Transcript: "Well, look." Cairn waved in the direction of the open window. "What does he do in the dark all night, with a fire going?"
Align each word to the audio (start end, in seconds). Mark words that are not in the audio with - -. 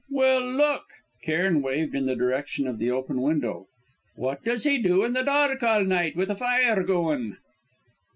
"Well, 0.09 0.41
look." 0.43 0.85
Cairn 1.21 1.61
waved 1.61 1.93
in 1.93 2.07
the 2.07 2.15
direction 2.15 2.65
of 2.65 2.79
the 2.79 2.89
open 2.89 3.21
window. 3.21 3.67
"What 4.15 4.43
does 4.43 4.63
he 4.63 4.79
do 4.79 5.03
in 5.03 5.13
the 5.13 5.21
dark 5.21 5.61
all 5.61 5.83
night, 5.85 6.15
with 6.15 6.31
a 6.31 6.35
fire 6.35 6.81
going?" 6.81 7.37